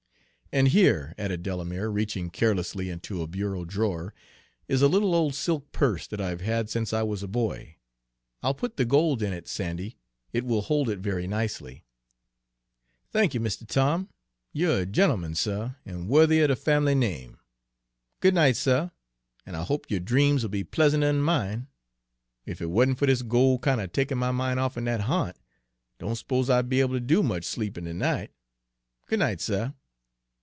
[0.53, 4.13] "And here," added Delamere, reaching carelessly into a bureau drawer,
[4.67, 7.77] "is a little old silk purse that I've had since I was a boy.
[8.43, 9.95] I'll put the gold in it, Sandy;
[10.33, 11.85] it will hold it very nicely."
[13.13, 14.09] "Thank y', Mistuh Tom.
[14.51, 17.37] You're a gentleman, suh, an' wo'thy er de fam'ly name.
[18.19, 18.89] Good night, suh,
[19.45, 21.67] an' I hope yo' dreams 'll be pleasanter 'n' mine.
[22.45, 25.39] Ef it wa'n't fer dis gol' kinder takin' my min' off'n dat ha'nt, I
[25.99, 28.31] don' s'pose I'd be able to do much sleepin' ter night.
[29.07, 29.71] Good night, suh."